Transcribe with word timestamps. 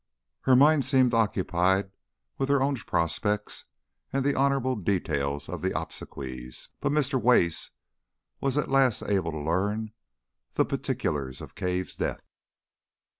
Her 0.49 0.55
mind 0.55 0.83
seemed 0.83 1.13
occupied 1.13 1.91
with 2.39 2.49
her 2.49 2.59
own 2.59 2.75
prospects 2.75 3.65
and 4.11 4.25
the 4.25 4.33
honourable 4.33 4.75
details 4.75 5.47
of 5.47 5.61
the 5.61 5.79
obsequies, 5.79 6.69
but 6.79 6.91
Mr. 6.91 7.21
Wace 7.21 7.69
was 8.39 8.57
at 8.57 8.67
last 8.71 9.03
able 9.03 9.29
to 9.31 9.37
learn 9.39 9.91
the 10.53 10.65
particulars 10.65 11.39
of 11.39 11.53
Cave's 11.53 11.95
death. 11.95 12.23